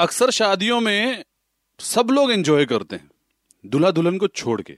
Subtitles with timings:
[0.00, 1.24] अक्सर शादियों में
[1.80, 3.10] सब लोग एंजॉय करते हैं।
[3.66, 4.72] दूल्हा दुल्हन को छोड़ के।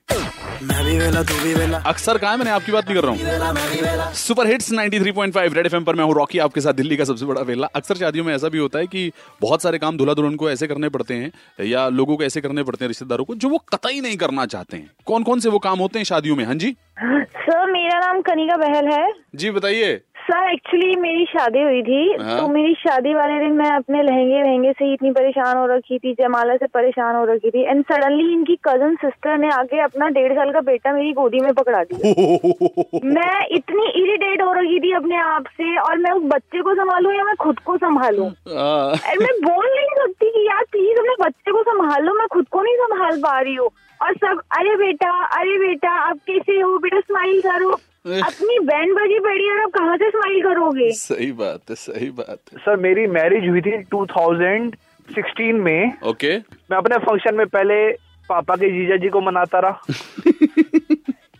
[0.62, 2.36] मैं भी वेला तू भी वेला। अक्सर कहा है?
[2.36, 6.14] मैंने आपकी बात नहीं कर रहा हूँ। सुपर हिट्स 93.5 रेड एफएम पर मैं हूँ
[6.14, 8.86] रॉकी आपके साथ दिल्ली का सबसे बड़ा वेला। अक्सर शादियों में ऐसा भी होता है
[8.86, 12.40] कि बहुत सारे काम दूल्हा दुल्हन को ऐसे करने पड़ते हैं या लोगों को ऐसे
[12.40, 15.48] करने पड़ते हैं रिश्तेदारों को जो वो कतई नहीं करना चाहते हैं। कौन कौन से
[15.48, 16.44] वो काम होते हैं शादियों में?
[16.44, 16.76] हाँ जी?
[17.02, 20.00] सर मेरा नाम कनिका बहल है। जी बताइए।
[20.32, 24.42] सर एक्चुअली मेरी शादी हुई थी। हाँ। तो मेरी शादी वाले दिन मैं अपने लहंगे
[24.42, 27.84] वहंगे से ही इतनी परेशान हो रखी थी जयमाला से परेशान हो रखी थी। एंड
[27.84, 31.82] सडनली इनकी कज़न सिस्टर ने आके अपना डेढ़ साल का बेटा मेरी गोदी में पकड़ा
[31.84, 32.12] दिया।
[33.04, 37.12] मैं इतनी इरिटेट हो रही थी अपने आप से और मैं उस बच्चे को संभालू
[37.12, 38.24] या मैं खुद को संभालू?
[38.24, 42.48] आ, और मैं बोल नहीं सकती कि यार प्लीज़ अपने बच्चे को संभाल मैं खुद
[42.48, 43.70] को नहीं संभाल पा रही हूँ।
[44.02, 46.78] और सब अरे बेटा अरे बेटा आप कैसे हो?
[46.78, 50.92] बेटा स्माइल करो। अपनी बहन बजी पड़ी और आप कहाँ से स्माइल करोगे?
[50.92, 56.56] सही बात है सही बात है। सर मेरी मैरिज हुई थी 2016 में। ओके। okay.
[56.70, 57.92] मैं अपने फ़ंक्शन में पहले
[58.28, 59.70] पापा के जीजा जी को मनाता रहा।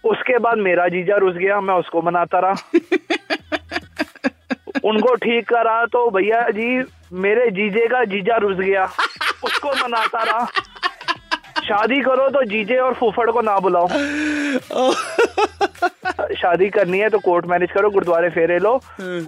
[0.04, 2.52] उसके बाद मेरा जीजा रुस गया मैं उसको मनाता रहा।
[4.84, 8.90] उनको ठीक करा तो भैया जी मेरे जीजे का जीजा रुस गया।
[9.44, 10.48] उसको मनाता रहा।
[11.64, 13.88] शादी करो तो जीजे और फूफड़ को ना बुलाओ।
[16.34, 18.72] शादी करनी है तो कोर्ट मैरिज करो गुरुद्वारे फेरे लो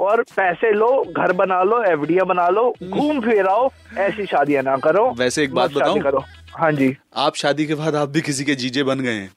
[0.01, 4.77] और पैसे लो घर बना लो एफडिया बना लो घूम फिर आओ ऐसी शादियाँ ना
[4.85, 6.01] करो। वैसे एक बात बताऊँ?
[6.01, 9.31] करो। हाँ जी। आप शादी के बाद आप भी किसी के जीजे बन गए हैं।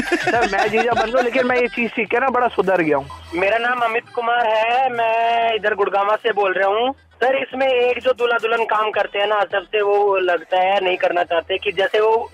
[0.00, 2.96] सर मैं जीजा बन गया लेकिन मैं ये चीज़ सीख के ना बड़ा सुधर गया
[2.96, 7.66] हूँ। मेरा नाम अमित कुमार है मैं इधर गुड़गावा से बोल रहा हूँ। सर इसमें
[7.66, 11.58] एक जो दूल्हा दुल्हन काम करते हैं ना सबसे वो लगता है नहीं करना चाहते
[11.64, 12.30] कि जैसे वो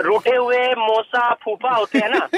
[0.00, 2.28] रूठे हुए मोसा फूफा होते हैं ना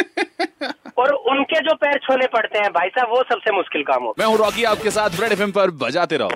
[1.01, 4.27] और उनके जो पैर छोले पड़ते हैं, भाई साहब, वो सबसे मुश्किल काम हो। मैं
[4.27, 6.31] हूँ रॉकी, आपके साथ ब्रेड एफ़ पर बजाते रहो।